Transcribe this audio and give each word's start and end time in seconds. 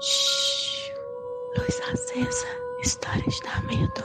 Shhh. 0.00 0.92
Luz 1.56 1.80
acesa. 1.92 2.46
Histórias 2.82 3.40
da 3.40 3.60
medo. 3.62 4.02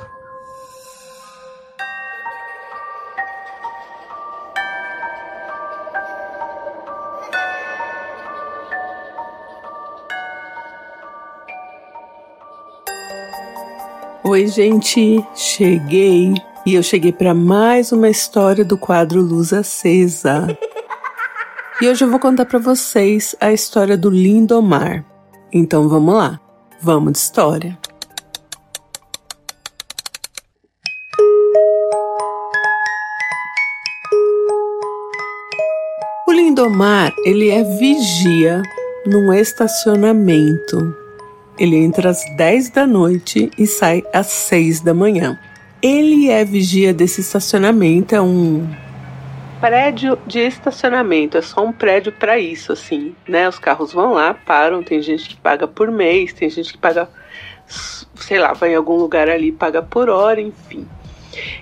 Oi, 14.23 14.47
gente, 14.47 15.23
cheguei 15.33 16.33
e 16.65 16.73
eu 16.73 16.83
cheguei 16.83 17.13
para 17.13 17.33
mais 17.33 17.91
uma 17.91 18.09
história 18.09 18.65
do 18.65 18.77
quadro 18.77 19.21
Luz 19.21 19.53
Acesa. 19.53 20.57
e 21.81 21.87
hoje 21.87 22.03
eu 22.03 22.09
vou 22.09 22.19
contar 22.19 22.45
para 22.45 22.59
vocês 22.59 23.35
a 23.39 23.53
história 23.53 23.95
do 23.95 24.09
Lindomar. 24.09 25.14
Então 25.51 25.87
vamos 25.87 26.15
lá, 26.15 26.39
vamos 26.81 27.13
de 27.13 27.19
história. 27.19 27.77
O 36.27 36.31
Lindomar, 36.31 37.13
ele 37.23 37.49
é 37.49 37.63
vigia 37.63 38.61
num 39.05 39.33
estacionamento 39.33 41.05
ele 41.57 41.77
entra 41.77 42.09
às 42.09 42.23
10 42.35 42.69
da 42.69 42.85
noite 42.85 43.49
e 43.57 43.65
sai 43.65 44.03
às 44.13 44.27
6 44.27 44.81
da 44.81 44.93
manhã. 44.93 45.39
Ele 45.81 46.29
é 46.29 46.43
vigia 46.43 46.93
desse 46.93 47.21
estacionamento, 47.21 48.13
é 48.13 48.21
um 48.21 48.67
prédio 49.59 50.17
de 50.25 50.39
estacionamento, 50.39 51.37
é 51.37 51.41
só 51.41 51.65
um 51.65 51.71
prédio 51.71 52.11
para 52.11 52.37
isso, 52.37 52.71
assim, 52.71 53.15
né? 53.27 53.47
Os 53.47 53.59
carros 53.59 53.93
vão 53.93 54.13
lá, 54.13 54.33
param, 54.33 54.83
tem 54.83 55.01
gente 55.01 55.29
que 55.29 55.35
paga 55.35 55.67
por 55.67 55.91
mês, 55.91 56.33
tem 56.33 56.49
gente 56.49 56.73
que 56.73 56.77
paga, 56.77 57.09
sei 58.15 58.39
lá, 58.39 58.53
vai 58.53 58.73
em 58.73 58.75
algum 58.75 58.95
lugar 58.95 59.29
ali, 59.29 59.51
paga 59.51 59.81
por 59.81 60.09
hora, 60.09 60.41
enfim. 60.41 60.87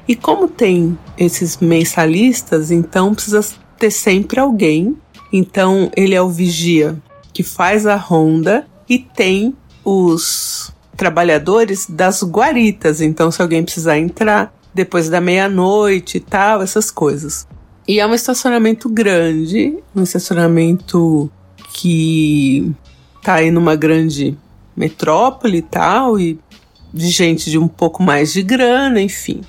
E 0.08 0.16
como 0.16 0.48
tem 0.48 0.98
esses 1.18 1.58
mensalistas, 1.58 2.72
então 2.72 3.14
precisa 3.14 3.44
ter 3.78 3.92
sempre 3.92 4.40
alguém. 4.40 4.98
Então 5.32 5.92
ele 5.96 6.14
é 6.14 6.22
o 6.22 6.30
vigia 6.30 6.96
que 7.34 7.42
faz 7.42 7.88
a 7.88 7.96
ronda 7.96 8.68
e 8.88 9.00
tem 9.00 9.56
os 9.84 10.72
trabalhadores 10.96 11.88
das 11.90 12.24
guaritas. 12.24 13.02
Então, 13.02 13.32
se 13.32 13.42
alguém 13.42 13.64
precisar 13.64 13.98
entrar 13.98 14.54
depois 14.74 15.10
da 15.10 15.20
meia-noite 15.20 16.18
e 16.18 16.20
tal, 16.20 16.62
essas 16.62 16.92
coisas. 16.92 17.48
E 17.88 18.00
é 18.00 18.08
um 18.08 18.14
estacionamento 18.14 18.88
grande, 18.88 19.78
um 19.96 20.04
estacionamento 20.04 21.30
que 21.74 22.72
tá 23.22 23.36
aí 23.36 23.52
numa 23.52 23.76
grande 23.76 24.38
metrópole 24.76 25.58
e 25.58 25.62
tal, 25.62 26.20
e 26.20 26.40
de 26.94 27.10
gente 27.10 27.50
de 27.50 27.58
um 27.58 27.68
pouco 27.68 28.02
mais 28.02 28.32
de 28.32 28.42
grana, 28.42 29.02
enfim. 29.02 29.42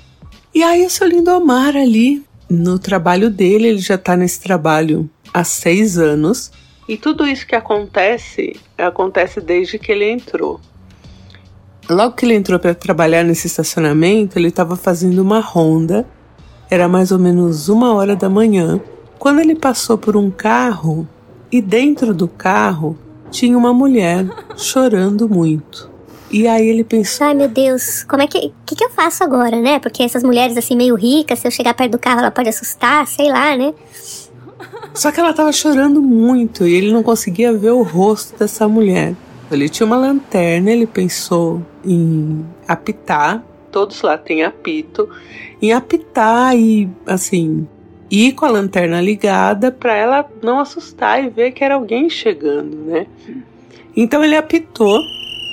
E 0.53 0.63
aí 0.63 0.85
o 0.85 0.89
seu 0.89 1.07
Lindomar 1.07 1.75
ali, 1.75 2.23
no 2.49 2.77
trabalho 2.77 3.29
dele, 3.29 3.67
ele 3.67 3.79
já 3.79 3.97
tá 3.97 4.17
nesse 4.17 4.41
trabalho 4.41 5.09
há 5.33 5.43
seis 5.43 5.97
anos, 5.97 6.51
e 6.87 6.97
tudo 6.97 7.25
isso 7.25 7.47
que 7.47 7.55
acontece, 7.55 8.59
acontece 8.77 9.41
desde 9.41 9.79
que 9.79 9.91
ele 9.91 10.09
entrou. 10.09 10.59
Logo 11.89 12.15
que 12.15 12.25
ele 12.25 12.35
entrou 12.35 12.59
para 12.59 12.75
trabalhar 12.75 13.23
nesse 13.23 13.47
estacionamento, 13.47 14.37
ele 14.37 14.49
estava 14.49 14.75
fazendo 14.75 15.19
uma 15.19 15.39
ronda. 15.39 16.05
Era 16.75 16.89
mais 16.89 17.09
ou 17.09 17.17
menos 17.17 17.69
uma 17.69 17.93
hora 17.93 18.17
da 18.17 18.27
manhã, 18.27 18.81
quando 19.17 19.39
ele 19.39 19.55
passou 19.55 19.97
por 19.97 20.17
um 20.17 20.29
carro 20.29 21.07
e 21.49 21.61
dentro 21.61 22.13
do 22.13 22.27
carro 22.27 22.97
tinha 23.31 23.57
uma 23.57 23.73
mulher 23.73 24.27
chorando 24.57 25.29
muito. 25.29 25.89
E 26.29 26.45
aí 26.45 26.67
ele 26.67 26.83
pensou: 26.83 27.27
Ai 27.27 27.33
meu 27.33 27.47
Deus, 27.47 28.03
como 28.03 28.23
é 28.23 28.27
que. 28.27 28.47
O 28.47 28.53
que, 28.65 28.75
que 28.75 28.83
eu 28.83 28.89
faço 28.89 29.23
agora, 29.23 29.61
né? 29.61 29.79
Porque 29.79 30.03
essas 30.03 30.21
mulheres 30.21 30.57
assim 30.57 30.75
meio 30.75 30.95
ricas, 30.95 31.39
se 31.39 31.47
eu 31.47 31.51
chegar 31.51 31.73
perto 31.73 31.93
do 31.93 31.97
carro, 31.97 32.19
ela 32.19 32.29
pode 32.29 32.49
assustar, 32.49 33.07
sei 33.07 33.31
lá, 33.31 33.55
né? 33.55 33.73
Só 34.93 35.13
que 35.13 35.19
ela 35.21 35.29
estava 35.29 35.53
chorando 35.53 36.01
muito 36.01 36.67
e 36.67 36.73
ele 36.73 36.91
não 36.91 37.01
conseguia 37.01 37.53
ver 37.53 37.71
o 37.71 37.83
rosto 37.83 38.37
dessa 38.37 38.67
mulher. 38.67 39.15
Ele 39.49 39.69
tinha 39.69 39.87
uma 39.87 39.95
lanterna, 39.95 40.71
ele 40.71 40.85
pensou 40.85 41.61
em 41.85 42.45
apitar. 42.67 43.41
Todos 43.75 44.01
lá 44.03 44.17
têm 44.17 44.41
apito. 44.41 45.09
Em 45.61 45.73
apitar 45.73 46.55
e, 46.55 46.87
assim, 47.05 47.67
ir 48.09 48.31
com 48.31 48.45
a 48.45 48.49
lanterna 48.49 49.01
ligada 49.01 49.69
para 49.69 49.93
ela 49.93 50.25
não 50.41 50.61
assustar 50.61 51.21
e 51.21 51.29
ver 51.29 51.51
que 51.51 51.61
era 51.61 51.75
alguém 51.75 52.09
chegando, 52.09 52.73
né? 52.85 53.05
Então 53.93 54.23
ele 54.23 54.37
apitou 54.37 54.97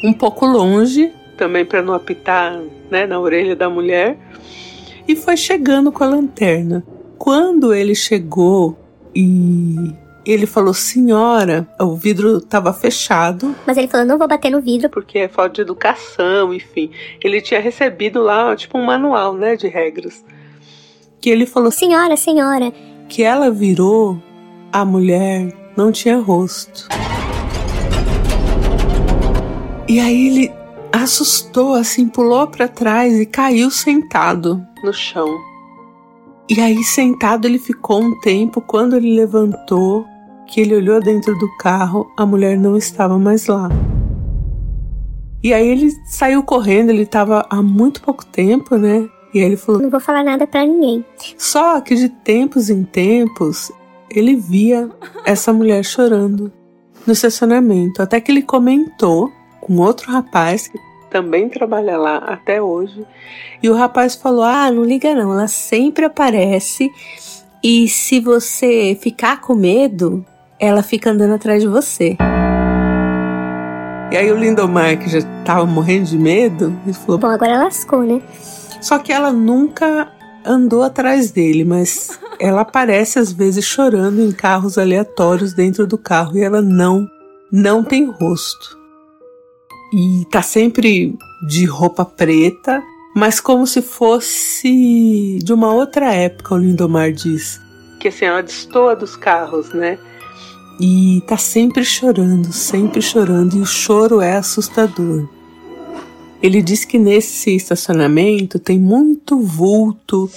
um 0.04 0.12
pouco 0.12 0.46
longe, 0.46 1.12
também 1.36 1.64
para 1.64 1.82
não 1.82 1.94
apitar 1.94 2.62
né, 2.88 3.08
na 3.08 3.18
orelha 3.18 3.56
da 3.56 3.68
mulher, 3.68 4.16
e 5.08 5.16
foi 5.16 5.36
chegando 5.36 5.90
com 5.90 6.04
a 6.04 6.06
lanterna. 6.06 6.84
Quando 7.18 7.74
ele 7.74 7.96
chegou 7.96 8.78
e 9.12 9.92
ele 10.24 10.46
falou, 10.46 10.72
senhora, 10.72 11.66
o 11.80 11.96
vidro 11.96 12.38
estava 12.38 12.72
fechado. 12.72 13.54
Mas 13.66 13.76
ele 13.76 13.88
falou, 13.88 14.06
não 14.06 14.18
vou 14.18 14.28
bater 14.28 14.50
no 14.50 14.60
vidro. 14.60 14.88
Porque 14.88 15.18
é 15.18 15.28
falta 15.28 15.54
de 15.54 15.60
educação, 15.62 16.54
enfim. 16.54 16.90
Ele 17.22 17.40
tinha 17.40 17.60
recebido 17.60 18.22
lá, 18.22 18.54
tipo, 18.54 18.78
um 18.78 18.84
manual, 18.84 19.34
né, 19.34 19.56
de 19.56 19.68
regras. 19.68 20.24
Que 21.20 21.30
ele 21.30 21.46
falou, 21.46 21.70
senhora, 21.70 22.16
senhora. 22.16 22.72
Que 23.08 23.22
ela 23.22 23.50
virou, 23.50 24.20
a 24.72 24.84
mulher 24.84 25.52
não 25.76 25.90
tinha 25.90 26.18
rosto. 26.18 26.88
E 29.88 29.98
aí 29.98 30.26
ele 30.28 30.52
assustou, 30.92 31.74
assim, 31.74 32.08
pulou 32.08 32.46
para 32.46 32.68
trás 32.68 33.18
e 33.18 33.26
caiu 33.26 33.70
sentado 33.70 34.64
no 34.84 34.92
chão. 34.92 35.28
E 36.48 36.60
aí, 36.60 36.82
sentado, 36.82 37.46
ele 37.46 37.58
ficou 37.58 38.02
um 38.02 38.20
tempo. 38.20 38.60
Quando 38.60 38.96
ele 38.96 39.14
levantou, 39.14 40.04
que 40.46 40.60
ele 40.60 40.76
olhou 40.76 41.00
dentro 41.00 41.38
do 41.38 41.48
carro, 41.56 42.10
a 42.16 42.26
mulher 42.26 42.58
não 42.58 42.76
estava 42.76 43.18
mais 43.18 43.46
lá. 43.46 43.68
E 45.42 45.52
aí 45.52 45.66
ele 45.66 45.90
saiu 46.06 46.42
correndo, 46.42 46.90
ele 46.90 47.02
estava 47.02 47.44
há 47.50 47.60
muito 47.62 48.00
pouco 48.00 48.24
tempo, 48.24 48.76
né? 48.76 49.08
E 49.34 49.40
aí 49.40 49.46
ele 49.46 49.56
falou: 49.56 49.82
Não 49.82 49.90
vou 49.90 50.00
falar 50.00 50.22
nada 50.22 50.46
para 50.46 50.64
ninguém. 50.64 51.04
Só 51.36 51.80
que 51.80 51.96
de 51.96 52.08
tempos 52.08 52.70
em 52.70 52.84
tempos 52.84 53.72
ele 54.10 54.36
via 54.36 54.90
essa 55.24 55.52
mulher 55.52 55.84
chorando 55.84 56.52
no 57.06 57.12
estacionamento. 57.12 58.02
Até 58.02 58.20
que 58.20 58.30
ele 58.30 58.42
comentou 58.42 59.32
com 59.60 59.78
outro 59.78 60.12
rapaz 60.12 60.68
que 60.68 60.78
também 61.10 61.48
trabalha 61.48 61.96
lá 61.96 62.16
até 62.18 62.60
hoje. 62.62 63.04
E 63.62 63.68
o 63.68 63.74
rapaz 63.74 64.14
falou: 64.14 64.42
Ah, 64.42 64.70
não 64.70 64.84
liga 64.84 65.14
não, 65.14 65.32
ela 65.32 65.48
sempre 65.48 66.04
aparece. 66.04 66.90
E 67.62 67.88
se 67.88 68.18
você 68.18 68.98
ficar 69.00 69.40
com 69.40 69.54
medo, 69.54 70.24
ela 70.62 70.82
fica 70.82 71.10
andando 71.10 71.34
atrás 71.34 71.60
de 71.60 71.68
você. 71.68 72.16
E 74.10 74.16
aí 74.16 74.30
o 74.30 74.36
Lindomar, 74.36 74.98
que 74.98 75.08
já 75.08 75.20
tava 75.44 75.66
morrendo 75.66 76.06
de 76.06 76.16
medo, 76.16 76.78
ele 76.84 76.92
falou: 76.94 77.18
Bom, 77.18 77.26
agora 77.26 77.64
lascou, 77.64 78.02
né? 78.02 78.22
Só 78.80 78.98
que 78.98 79.12
ela 79.12 79.32
nunca 79.32 80.12
andou 80.44 80.82
atrás 80.82 81.30
dele, 81.30 81.64
mas 81.64 82.18
ela 82.38 82.62
aparece 82.62 83.18
às 83.18 83.32
vezes 83.32 83.64
chorando 83.64 84.20
em 84.20 84.32
carros 84.32 84.78
aleatórios 84.78 85.52
dentro 85.52 85.86
do 85.86 85.98
carro 85.98 86.36
e 86.36 86.42
ela 86.42 86.62
não, 86.62 87.06
não 87.50 87.82
tem 87.82 88.04
rosto 88.04 88.82
e 89.92 90.24
tá 90.30 90.40
sempre 90.40 91.14
de 91.46 91.66
roupa 91.66 92.04
preta, 92.04 92.82
mas 93.14 93.40
como 93.40 93.66
se 93.66 93.82
fosse 93.82 95.38
de 95.42 95.52
uma 95.52 95.72
outra 95.72 96.14
época, 96.14 96.54
o 96.54 96.58
Lindomar 96.58 97.12
diz. 97.12 97.60
Que 98.00 98.08
assim, 98.08 98.24
ela 98.24 98.42
destoa 98.42 98.96
dos 98.96 99.16
carros, 99.16 99.72
né? 99.74 99.98
E 100.80 101.22
tá 101.26 101.36
sempre 101.36 101.84
chorando, 101.84 102.52
sempre 102.52 103.00
chorando, 103.00 103.56
e 103.56 103.60
o 103.60 103.66
choro 103.66 104.20
é 104.20 104.36
assustador. 104.36 105.28
Ele 106.42 106.60
diz 106.60 106.84
que 106.84 106.98
nesse 106.98 107.54
estacionamento 107.54 108.58
tem 108.58 108.78
muito 108.78 109.40
vulto. 109.40 110.28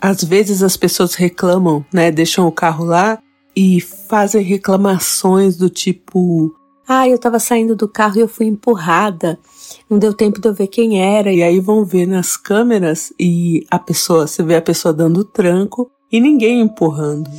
Às 0.00 0.24
vezes 0.24 0.62
as 0.62 0.76
pessoas 0.76 1.14
reclamam, 1.14 1.84
né? 1.92 2.10
Deixam 2.10 2.46
o 2.46 2.52
carro 2.52 2.84
lá 2.84 3.18
e 3.54 3.80
fazem 3.80 4.42
reclamações 4.42 5.56
do 5.56 5.70
tipo: 5.70 6.52
ah, 6.88 7.08
eu 7.08 7.18
tava 7.18 7.38
saindo 7.38 7.76
do 7.76 7.88
carro 7.88 8.16
e 8.16 8.20
eu 8.20 8.28
fui 8.28 8.46
empurrada. 8.46 9.38
Não 9.88 9.98
deu 9.98 10.12
tempo 10.12 10.40
de 10.40 10.48
eu 10.48 10.54
ver 10.54 10.66
quem 10.66 11.00
era. 11.00 11.32
E 11.32 11.42
aí 11.42 11.60
vão 11.60 11.84
ver 11.84 12.06
nas 12.06 12.36
câmeras 12.36 13.12
e 13.18 13.64
a 13.70 13.78
pessoa, 13.78 14.26
você 14.26 14.42
vê 14.42 14.56
a 14.56 14.62
pessoa 14.62 14.92
dando 14.92 15.24
tranco 15.24 15.90
e 16.10 16.20
ninguém 16.20 16.60
empurrando. 16.60 17.30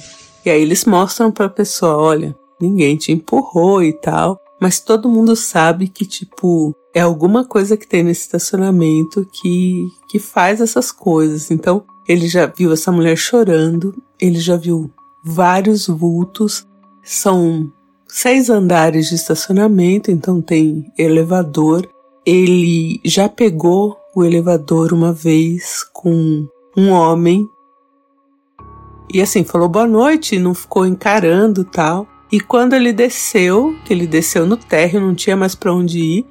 E 0.46 0.50
aí 0.50 0.62
eles 0.62 0.86
mostram 0.86 1.32
pra 1.32 1.50
pessoa, 1.50 1.98
olha, 1.98 2.36
ninguém 2.60 2.96
te 2.96 3.12
empurrou 3.12 3.84
e 3.84 3.94
tal. 3.94 4.40
Mas 4.60 4.80
todo 4.80 5.10
mundo 5.10 5.36
sabe 5.36 5.88
que, 5.88 6.06
tipo, 6.06 6.76
é 6.94 7.02
alguma 7.02 7.46
coisa 7.46 7.78
que 7.78 7.88
tem 7.88 8.04
nesse 8.04 8.22
estacionamento 8.22 9.28
que, 9.32 9.88
que 10.10 10.18
faz 10.18 10.60
essas 10.62 10.92
coisas. 10.92 11.52
Então, 11.52 11.84
ele 12.08 12.28
já 12.28 12.48
viu 12.48 12.72
essa 12.72 12.92
mulher 12.92 13.16
chorando, 13.16 13.94
ele 14.20 14.40
já 14.40 14.58
viu 14.58 14.90
vários 15.24 15.88
vultos. 15.88 16.66
São 17.04 17.72
seis 18.08 18.50
andares 18.50 19.10
de 19.10 19.16
estacionamento, 19.16 20.10
então 20.10 20.42
tem 20.42 20.92
elevador. 20.98 21.88
Ele 22.26 23.00
já 23.06 23.30
pegou 23.30 23.96
o 24.16 24.24
elevador 24.24 24.92
uma 24.92 25.14
vez 25.14 25.86
com 25.94 26.48
um 26.76 26.90
homem 26.90 27.48
e 29.14 29.22
assim 29.22 29.44
falou 29.44 29.70
boa 29.70 29.88
noite, 29.88 30.38
não 30.40 30.54
ficou 30.54 30.86
encarando 30.86 31.64
tal. 31.64 32.08
E 32.32 32.40
quando 32.40 32.74
ele 32.74 32.92
desceu, 32.92 33.76
que 33.86 33.94
ele 33.94 34.06
desceu 34.06 34.46
no 34.46 34.58
térreo, 34.58 35.00
não 35.00 35.16
tinha 35.16 35.36
mais 35.36 35.56
para 35.56 35.74
onde 35.74 36.00
ir, 36.00 36.26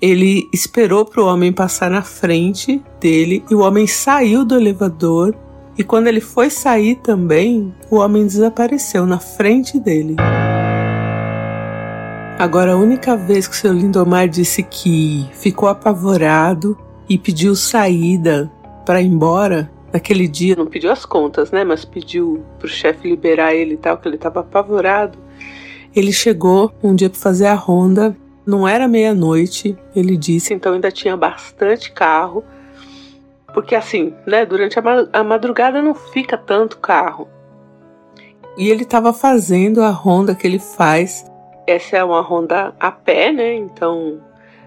ele 0.00 0.48
esperou 0.52 1.04
para 1.04 1.22
o 1.22 1.26
homem 1.26 1.52
passar 1.52 1.90
na 1.90 2.02
frente 2.02 2.82
dele 3.00 3.44
e 3.50 3.54
o 3.54 3.60
homem 3.60 3.86
saiu 3.86 4.44
do 4.44 4.56
elevador. 4.56 5.34
E 5.78 5.84
quando 5.84 6.08
ele 6.08 6.20
foi 6.20 6.50
sair 6.50 6.96
também, 6.96 7.74
o 7.90 7.96
homem 7.96 8.26
desapareceu 8.26 9.06
na 9.06 9.18
frente 9.18 9.78
dele. 9.78 10.16
Agora, 12.38 12.72
a 12.72 12.76
única 12.76 13.16
vez 13.16 13.46
que 13.46 13.54
o 13.54 13.58
seu 13.58 13.72
Lindomar 13.72 14.28
disse 14.28 14.62
que 14.62 15.28
ficou 15.32 15.68
apavorado 15.68 16.76
e 17.08 17.18
pediu 17.18 17.54
saída 17.54 18.50
para 18.84 19.02
ir 19.02 19.06
embora, 19.06 19.70
naquele 19.92 20.28
dia, 20.28 20.56
não 20.56 20.66
pediu 20.66 20.90
as 20.90 21.04
contas, 21.04 21.50
né? 21.50 21.64
Mas 21.64 21.84
pediu 21.84 22.44
pro 22.58 22.68
chefe 22.68 23.08
liberar 23.08 23.54
ele 23.54 23.74
e 23.74 23.76
tal, 23.76 23.98
que 23.98 24.08
ele 24.08 24.16
estava 24.16 24.40
apavorado. 24.40 25.18
Ele 25.94 26.12
chegou 26.12 26.72
um 26.82 26.94
dia 26.94 27.10
para 27.10 27.18
fazer 27.18 27.46
a 27.46 27.54
ronda, 27.54 28.16
não 28.46 28.66
era 28.66 28.86
meia-noite, 28.86 29.76
ele 29.94 30.16
disse, 30.16 30.54
então 30.54 30.72
ainda 30.72 30.90
tinha 30.90 31.16
bastante 31.16 31.90
carro. 31.90 32.44
Porque 33.52 33.74
assim, 33.74 34.14
né, 34.26 34.46
durante 34.46 34.78
a 34.78 35.24
madrugada 35.24 35.82
não 35.82 35.94
fica 35.94 36.38
tanto 36.38 36.78
carro. 36.78 37.28
E 38.56 38.68
ele 38.68 38.82
estava 38.82 39.12
fazendo 39.12 39.82
a 39.82 39.90
ronda 39.90 40.34
que 40.34 40.46
ele 40.46 40.58
faz. 40.60 41.24
Essa 41.66 41.96
é 41.98 42.04
uma 42.04 42.20
ronda 42.20 42.74
a 42.78 42.92
pé, 42.92 43.32
né? 43.32 43.54
Então 43.54 44.20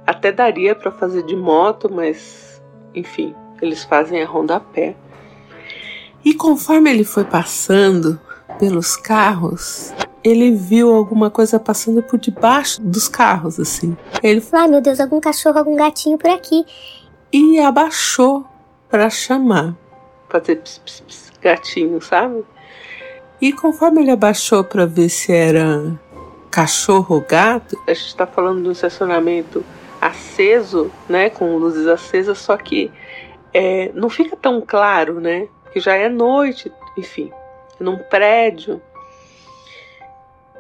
até 0.06 0.34
daria 0.34 0.76
para 0.76 0.92
fazer 0.92 1.24
de 1.24 1.36
moto, 1.36 1.90
mas 1.90 2.62
enfim, 2.94 3.34
eles 3.62 3.86
fazem 3.86 4.22
a 4.22 4.26
ronda 4.26 4.58
a 4.58 4.60
pé. 4.60 4.96
E 6.24 6.34
conforme 6.34 6.90
ele 6.90 7.04
foi 7.04 7.24
passando 7.24 8.20
pelos 8.58 8.96
carros, 8.96 9.94
ele 10.24 10.52
viu 10.52 10.94
alguma 10.96 11.30
coisa 11.30 11.60
passando 11.60 12.02
por 12.02 12.18
debaixo 12.18 12.82
dos 12.82 13.08
carros, 13.08 13.60
assim. 13.60 13.98
Ele 14.22 14.40
falou: 14.40 14.66
Ai 14.66 14.72
meu 14.72 14.82
Deus, 14.82 15.00
algum 15.00 15.20
cachorro, 15.20 15.58
algum 15.58 15.76
gatinho 15.76 16.18
por 16.18 16.30
aqui. 16.30 16.66
E 17.32 17.60
abaixou 17.60 18.46
para 18.90 19.10
chamar, 19.10 19.76
fazer 20.30 20.58
ps, 20.58 20.78
ps, 20.86 21.02
ps, 21.02 21.32
gatinho, 21.42 22.00
sabe? 22.02 22.44
E 23.42 23.52
conforme 23.52 24.02
ele 24.02 24.12
abaixou 24.12 24.64
para 24.64 24.86
ver 24.86 25.10
se 25.10 25.34
era 25.34 26.00
cachorro 26.50 27.16
ou 27.16 27.22
gato, 27.22 27.76
a 27.88 27.94
gente 27.94 28.08
está 28.08 28.28
falando 28.28 28.62
de 28.62 28.70
um 28.70 28.72
estacionamento 28.72 29.66
aceso, 30.00 30.92
né, 31.10 31.30
com 31.30 31.58
luzes 31.58 31.88
acesas, 31.88 32.38
só 32.38 32.56
que 32.56 32.92
é, 33.54 33.92
não 33.94 34.10
fica 34.10 34.36
tão 34.36 34.62
claro, 34.62 35.20
né? 35.20 35.48
Que 35.74 35.80
já 35.80 35.96
é 35.96 36.08
noite, 36.08 36.72
enfim, 36.98 37.32
num 37.80 37.98
prédio. 37.98 38.82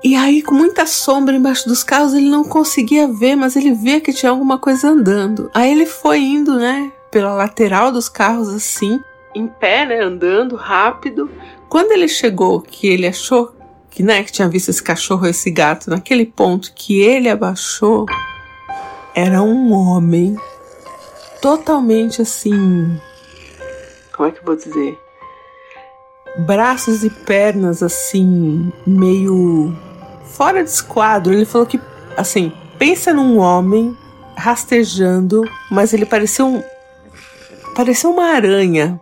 E 0.03 0.15
aí, 0.15 0.41
com 0.41 0.53
muita 0.53 0.85
sombra 0.85 1.33
embaixo 1.33 1.69
dos 1.69 1.81
carros, 1.81 2.13
ele 2.13 2.29
não 2.29 2.43
conseguia 2.43 3.07
ver, 3.07 3.37
mas 3.37 3.55
ele 3.55 3.71
via 3.71 4.01
que 4.01 4.11
tinha 4.11 4.31
alguma 4.31 4.57
coisa 4.57 4.89
andando. 4.89 5.49
Aí 5.53 5.71
ele 5.71 5.85
foi 5.85 6.19
indo, 6.19 6.55
né, 6.57 6.91
pela 7.09 7.33
lateral 7.33 7.91
dos 7.91 8.09
carros 8.09 8.49
assim, 8.49 8.99
em 9.33 9.47
pé, 9.47 9.85
né, 9.85 10.01
andando 10.01 10.55
rápido. 10.55 11.29
Quando 11.69 11.91
ele 11.91 12.07
chegou, 12.07 12.61
que 12.61 12.87
ele 12.87 13.07
achou 13.07 13.55
que, 13.89 14.03
né, 14.03 14.23
que 14.23 14.31
tinha 14.31 14.49
visto 14.49 14.69
esse 14.69 14.83
cachorro, 14.83 15.25
esse 15.25 15.49
gato, 15.49 15.89
naquele 15.89 16.25
ponto 16.25 16.73
que 16.73 17.01
ele 17.01 17.29
abaixou, 17.29 18.05
era 19.15 19.41
um 19.41 19.71
homem 19.71 20.35
totalmente 21.41 22.21
assim. 22.21 22.99
Como 24.15 24.29
é 24.29 24.31
que 24.31 24.39
eu 24.39 24.45
vou 24.45 24.55
dizer? 24.55 25.02
Braços 26.37 27.03
e 27.03 27.09
pernas 27.09 27.83
assim, 27.83 28.71
meio 28.85 29.75
fora 30.25 30.63
de 30.63 30.69
esquadro. 30.69 31.33
Ele 31.33 31.45
falou 31.45 31.67
que, 31.67 31.79
assim, 32.17 32.51
pensa 32.77 33.13
num 33.13 33.37
homem 33.37 33.95
rastejando, 34.35 35.43
mas 35.69 35.93
ele 35.93 36.05
parecia 36.05 36.43
um. 36.43 36.61
parecia 37.75 38.09
uma 38.09 38.25
aranha. 38.25 38.99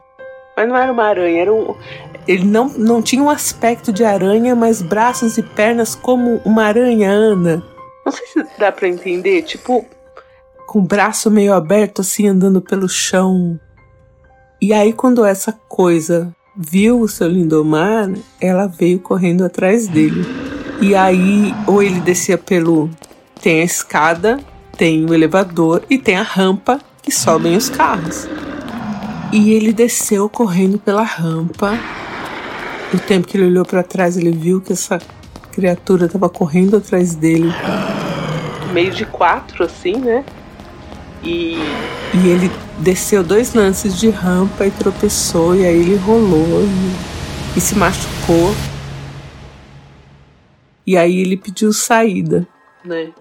Mas 0.56 0.68
não 0.68 0.78
era 0.78 0.92
uma 0.92 1.04
aranha, 1.04 1.42
era 1.42 1.54
um. 1.54 1.76
Ele 2.28 2.44
não, 2.44 2.70
não 2.70 3.02
tinha 3.02 3.24
um 3.24 3.30
aspecto 3.30 3.92
de 3.92 4.04
aranha, 4.04 4.56
mas 4.56 4.82
braços 4.82 5.38
e 5.38 5.44
pernas 5.44 5.96
como 5.96 6.42
uma 6.46 6.66
aranha 6.66 7.12
anda. 7.12 7.64
Não 8.06 8.12
sei 8.12 8.28
se 8.28 8.46
dá 8.60 8.72
para 8.72 8.88
entender, 8.88 9.42
tipo, 9.44 9.86
com 10.68 10.80
o 10.80 10.84
braço 10.84 11.32
meio 11.32 11.54
aberto, 11.54 12.02
assim, 12.02 12.28
andando 12.28 12.62
pelo 12.62 12.88
chão. 12.88 13.60
E 14.62 14.74
aí, 14.74 14.94
quando 14.94 15.26
essa 15.26 15.52
coisa 15.68 16.36
viu 16.56 17.02
o 17.02 17.08
seu 17.08 17.28
Lindomar, 17.28 18.10
ela 18.40 18.68
veio 18.68 19.00
correndo 19.00 19.44
atrás 19.44 19.88
dele. 19.88 20.26
E 20.82 20.96
aí, 20.96 21.54
ou 21.68 21.82
ele 21.82 22.00
descia 22.00 22.38
pelo. 22.38 22.90
Tem 23.42 23.62
a 23.62 23.64
escada, 23.64 24.40
tem 24.78 25.06
o 25.06 25.14
elevador 25.14 25.84
e 25.90 25.98
tem 25.98 26.16
a 26.16 26.22
rampa 26.22 26.80
que 27.02 27.12
sobem 27.12 27.56
os 27.56 27.70
carros. 27.70 28.28
E 29.32 29.54
ele 29.54 29.74
desceu 29.74 30.30
correndo 30.30 30.78
pela 30.78 31.04
rampa. 31.04 31.78
No 32.94 33.00
tempo 33.00 33.28
que 33.28 33.38
ele 33.38 33.46
olhou 33.46 33.66
para 33.66 33.82
trás, 33.82 34.18
ele 34.18 34.32
viu 34.32 34.60
que 34.60 34.74
essa 34.74 35.00
criatura 35.52 36.06
estava 36.06 36.30
correndo 36.30 36.78
atrás 36.78 37.16
dele. 37.16 37.52
Meio 38.74 38.92
de 38.92 39.06
quatro, 39.06 39.64
assim, 39.64 39.96
né? 39.96 40.24
E, 41.24 41.58
e 42.14 42.28
ele 42.28 42.52
desceu 42.82 43.24
dois 43.24 43.54
lances 43.54 43.98
de 43.98 44.10
rampa 44.10 44.66
e 44.66 44.72
tropeçou, 44.72 45.56
e 45.56 45.66
aí 45.66 45.78
ele 45.78 45.96
rolou 45.96 46.64
e, 46.64 47.58
e 47.58 47.62
se 47.62 47.76
machucou. 47.76 48.54
E 50.86 50.98
aí 50.98 51.20
ele 51.20 51.38
pediu 51.38 51.72
saída, 51.72 52.48
né? 52.84 53.14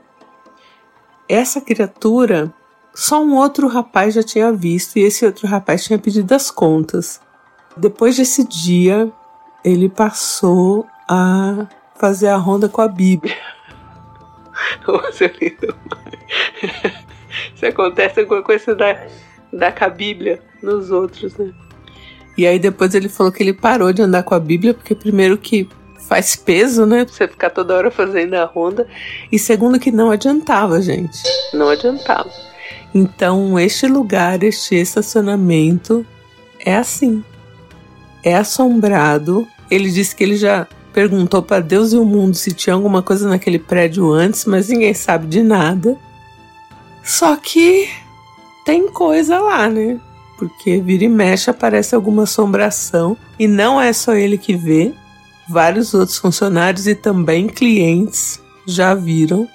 Essa 1.28 1.60
criatura, 1.60 2.52
só 2.94 3.22
um 3.22 3.36
outro 3.36 3.68
rapaz 3.68 4.14
já 4.14 4.22
tinha 4.22 4.50
visto 4.50 4.96
e 4.96 5.02
esse 5.02 5.24
outro 5.24 5.46
rapaz 5.46 5.84
tinha 5.84 5.98
pedido 5.98 6.32
as 6.34 6.50
contas. 6.50 7.20
Depois 7.76 8.16
desse 8.16 8.42
dia, 8.48 9.12
ele 9.64 9.88
passou 9.88 10.86
a 11.08 11.68
fazer 11.94 12.28
a 12.28 12.36
ronda 12.36 12.68
com 12.68 12.80
a 12.80 12.88
Bíblia. 12.88 13.36
Você 14.84 15.26
é 15.26 15.34
lindo. 15.40 15.76
Se 17.54 17.66
acontece 17.68 18.20
alguma 18.20 18.42
coisa 18.42 18.74
da, 18.74 18.96
da 19.52 19.72
com 19.72 19.84
a 19.84 19.88
Bíblia 19.88 20.40
nos 20.62 20.90
outros, 20.90 21.36
né? 21.36 21.52
E 22.36 22.46
aí 22.46 22.58
depois 22.58 22.94
ele 22.94 23.08
falou 23.08 23.32
que 23.32 23.42
ele 23.42 23.52
parou 23.52 23.92
de 23.92 24.02
andar 24.02 24.22
com 24.22 24.34
a 24.34 24.40
Bíblia, 24.40 24.72
porque 24.72 24.94
primeiro 24.94 25.36
que 25.36 25.68
faz 26.08 26.34
peso, 26.34 26.86
né? 26.86 27.04
Pra 27.04 27.14
você 27.14 27.28
ficar 27.28 27.50
toda 27.50 27.74
hora 27.74 27.90
fazendo 27.90 28.34
a 28.34 28.44
ronda. 28.44 28.86
E 29.30 29.38
segundo, 29.38 29.78
que 29.78 29.92
não 29.92 30.10
adiantava, 30.10 30.80
gente. 30.80 31.22
Não 31.52 31.68
adiantava. 31.68 32.30
Então, 32.94 33.58
este 33.58 33.86
lugar, 33.86 34.42
este 34.42 34.74
estacionamento 34.74 36.04
é 36.64 36.76
assim. 36.76 37.22
É 38.24 38.34
assombrado. 38.34 39.46
Ele 39.70 39.90
disse 39.90 40.16
que 40.16 40.24
ele 40.24 40.36
já 40.36 40.66
perguntou 40.92 41.42
para 41.42 41.60
Deus 41.60 41.92
e 41.92 41.96
o 41.96 42.04
mundo 42.04 42.34
se 42.34 42.52
tinha 42.52 42.74
alguma 42.74 43.02
coisa 43.02 43.28
naquele 43.28 43.58
prédio 43.58 44.10
antes, 44.12 44.44
mas 44.44 44.68
ninguém 44.68 44.92
sabe 44.92 45.26
de 45.26 45.42
nada. 45.42 45.96
Só 47.04 47.36
que 47.36 47.88
tem 48.64 48.88
coisa 48.88 49.38
lá, 49.38 49.68
né? 49.68 49.98
Porque 50.38 50.80
vira 50.80 51.04
e 51.04 51.08
mexe 51.08 51.50
aparece 51.50 51.94
alguma 51.94 52.22
assombração 52.22 53.16
e 53.38 53.46
não 53.46 53.80
é 53.80 53.92
só 53.92 54.14
ele 54.14 54.38
que 54.38 54.56
vê, 54.56 54.94
vários 55.48 55.92
outros 55.92 56.18
funcionários 56.18 56.86
e 56.86 56.94
também 56.94 57.46
clientes 57.46 58.42
já 58.66 58.94
viram. 58.94 59.48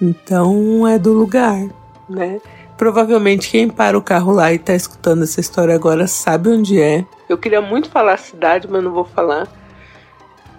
Então 0.00 0.86
é 0.86 0.98
do 0.98 1.12
lugar, 1.12 1.68
né? 2.08 2.40
Provavelmente 2.76 3.50
quem 3.50 3.68
para 3.68 3.96
o 3.96 4.02
carro 4.02 4.32
lá 4.32 4.52
e 4.52 4.58
tá 4.58 4.74
escutando 4.74 5.22
essa 5.22 5.40
história 5.40 5.74
agora 5.74 6.06
sabe 6.06 6.50
onde 6.50 6.80
é. 6.80 7.04
Eu 7.28 7.38
queria 7.38 7.60
muito 7.60 7.88
falar 7.88 8.14
a 8.14 8.18
cidade, 8.18 8.68
mas 8.68 8.82
não 8.82 8.92
vou 8.92 9.04
falar. 9.04 9.48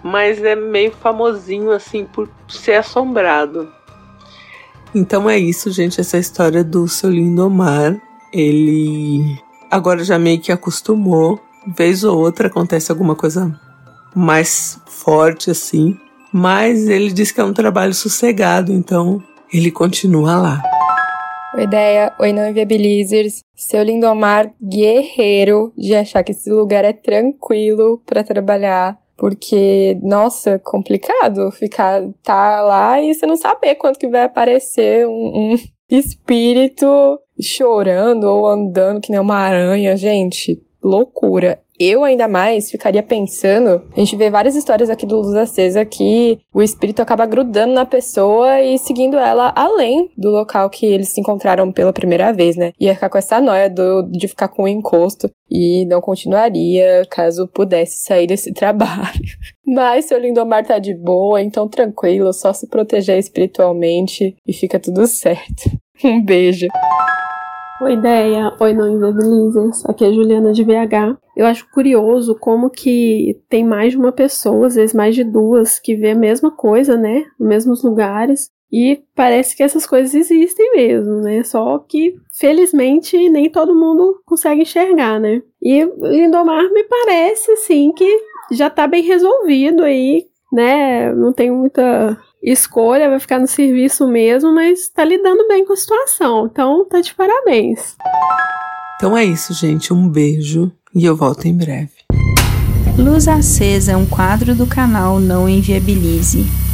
Mas 0.02 0.42
é 0.42 0.56
meio 0.56 0.92
famosinho 0.92 1.70
assim 1.70 2.04
por 2.04 2.28
ser 2.48 2.74
assombrado. 2.74 3.70
Então 4.94 5.28
é 5.28 5.38
isso, 5.38 5.70
gente, 5.70 6.00
essa 6.00 6.18
história 6.18 6.64
do 6.64 6.88
seu 6.88 7.10
Lindomar. 7.10 8.00
Ele 8.32 9.38
agora 9.70 10.02
já 10.04 10.18
meio 10.18 10.40
que 10.40 10.52
acostumou. 10.52 11.40
Vez 11.76 12.04
ou 12.04 12.18
outra 12.18 12.46
acontece 12.46 12.92
alguma 12.92 13.14
coisa 13.14 13.58
mais 14.14 14.80
forte 14.86 15.50
assim. 15.50 15.96
Mas 16.32 16.88
ele 16.88 17.12
diz 17.12 17.32
que 17.32 17.40
é 17.40 17.44
um 17.44 17.52
trabalho 17.52 17.94
sossegado, 17.94 18.72
então 18.72 19.22
ele 19.52 19.70
continua 19.70 20.36
lá. 20.36 20.62
Oi, 21.54 21.62
ideia, 21.62 22.12
oi, 22.18 22.32
não 22.32 22.48
inviabilizers. 22.48 23.40
Seu 23.54 23.82
Lindomar 23.82 24.52
guerreiro 24.62 25.72
de 25.76 25.94
achar 25.94 26.22
que 26.22 26.32
esse 26.32 26.50
lugar 26.50 26.84
é 26.84 26.92
tranquilo 26.92 28.02
para 28.04 28.22
trabalhar. 28.22 28.98
Porque, 29.16 29.98
nossa, 30.02 30.58
complicado 30.58 31.50
ficar, 31.50 32.02
tá 32.22 32.60
lá 32.60 33.00
e 33.00 33.14
você 33.14 33.26
não 33.26 33.36
saber 33.36 33.76
quando 33.76 33.98
que 33.98 34.08
vai 34.08 34.24
aparecer 34.24 35.06
um, 35.06 35.52
um 35.52 35.56
espírito 35.88 36.86
chorando 37.40 38.24
ou 38.24 38.46
andando 38.46 39.00
que 39.00 39.10
nem 39.10 39.20
uma 39.20 39.36
aranha, 39.36 39.96
gente. 39.96 40.62
Loucura. 40.82 41.60
Eu 41.78 42.04
ainda 42.04 42.26
mais 42.26 42.70
ficaria 42.70 43.02
pensando, 43.02 43.82
a 43.94 44.00
gente 44.00 44.16
vê 44.16 44.30
várias 44.30 44.56
histórias 44.56 44.88
aqui 44.88 45.04
do 45.04 45.16
Luz 45.16 45.34
Acesa 45.34 45.84
que 45.84 46.38
o 46.52 46.62
espírito 46.62 47.02
acaba 47.02 47.26
grudando 47.26 47.74
na 47.74 47.84
pessoa 47.84 48.62
e 48.62 48.78
seguindo 48.78 49.16
ela 49.16 49.52
além 49.54 50.10
do 50.16 50.30
local 50.30 50.70
que 50.70 50.86
eles 50.86 51.10
se 51.10 51.20
encontraram 51.20 51.70
pela 51.70 51.92
primeira 51.92 52.32
vez, 52.32 52.56
né? 52.56 52.72
Ia 52.80 52.94
ficar 52.94 53.10
com 53.10 53.18
essa 53.18 53.40
noia 53.40 53.68
do, 53.68 54.02
de 54.02 54.26
ficar 54.26 54.48
com 54.48 54.62
o 54.62 54.68
encosto 54.68 55.30
e 55.50 55.84
não 55.86 56.00
continuaria 56.00 57.06
caso 57.10 57.46
pudesse 57.48 58.04
sair 58.04 58.26
desse 58.26 58.52
trabalho. 58.54 59.20
Mas 59.66 60.06
seu 60.06 60.18
Lindomar 60.18 60.64
tá 60.64 60.78
de 60.78 60.94
boa, 60.94 61.42
então 61.42 61.68
tranquilo, 61.68 62.32
só 62.32 62.52
se 62.52 62.66
proteger 62.68 63.18
espiritualmente 63.18 64.36
e 64.46 64.52
fica 64.52 64.78
tudo 64.78 65.06
certo. 65.06 65.70
Um 66.04 66.22
beijo. 66.22 66.68
Oi, 67.78 67.92
ideia. 67.92 68.54
Oi, 68.58 68.72
não 68.72 68.88
inviabilizers. 68.88 69.84
Aqui 69.84 70.02
é 70.06 70.10
Juliana 70.10 70.50
de 70.50 70.64
VH. 70.64 71.18
Eu 71.36 71.44
acho 71.44 71.68
curioso 71.70 72.34
como 72.34 72.70
que 72.70 73.38
tem 73.50 73.66
mais 73.66 73.92
de 73.92 73.98
uma 73.98 74.12
pessoa, 74.12 74.66
às 74.66 74.76
vezes 74.76 74.94
mais 74.94 75.14
de 75.14 75.22
duas, 75.22 75.78
que 75.78 75.94
vê 75.94 76.12
a 76.12 76.14
mesma 76.14 76.50
coisa, 76.50 76.96
né? 76.96 77.26
Nos 77.38 77.48
mesmos 77.48 77.84
lugares. 77.84 78.50
E 78.72 79.02
parece 79.14 79.54
que 79.54 79.62
essas 79.62 79.86
coisas 79.86 80.14
existem 80.14 80.72
mesmo, 80.74 81.20
né? 81.20 81.44
Só 81.44 81.78
que, 81.78 82.14
felizmente, 82.32 83.28
nem 83.28 83.50
todo 83.50 83.74
mundo 83.74 84.22
consegue 84.24 84.62
enxergar, 84.62 85.20
né? 85.20 85.42
E 85.62 85.84
Lindomar 85.84 86.72
me 86.72 86.82
parece, 86.84 87.52
assim, 87.52 87.92
que 87.92 88.08
já 88.52 88.70
tá 88.70 88.86
bem 88.86 89.02
resolvido 89.02 89.82
aí, 89.82 90.26
né? 90.50 91.12
Não 91.12 91.30
tem 91.30 91.50
muita 91.50 92.18
escolha, 92.52 93.10
vai 93.10 93.18
ficar 93.18 93.38
no 93.38 93.46
serviço 93.46 94.06
mesmo, 94.06 94.54
mas 94.54 94.88
tá 94.88 95.04
lidando 95.04 95.46
bem 95.48 95.64
com 95.64 95.72
a 95.72 95.76
situação. 95.76 96.46
Então, 96.46 96.84
tá 96.84 97.00
de 97.00 97.14
parabéns. 97.14 97.96
Então 98.96 99.16
é 99.16 99.24
isso, 99.24 99.52
gente. 99.52 99.92
Um 99.92 100.08
beijo 100.08 100.70
e 100.94 101.04
eu 101.04 101.16
volto 101.16 101.46
em 101.46 101.54
breve. 101.54 101.90
Luz 102.96 103.28
Acesa 103.28 103.92
é 103.92 103.96
um 103.96 104.06
quadro 104.06 104.54
do 104.54 104.66
canal 104.66 105.20
Não 105.20 105.46
Inviabilize 105.46 106.65